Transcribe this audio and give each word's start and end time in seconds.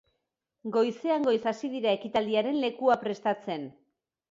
Goizean 0.77 1.27
goiz 1.27 1.35
hasi 1.51 1.69
dira 1.75 1.95
ekitaldiaren 1.99 2.59
lekua 2.65 2.99
prestatzen. 3.07 3.71